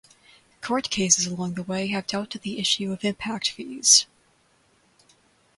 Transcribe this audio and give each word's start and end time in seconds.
Court 0.61 0.89
cases 0.89 1.27
along 1.27 1.53
the 1.53 1.61
way 1.61 1.85
have 1.89 2.07
dealt 2.07 2.33
with 2.33 2.41
the 2.41 2.57
issue 2.57 2.91
of 2.91 3.03
impact 3.05 3.51
fees. 3.51 4.07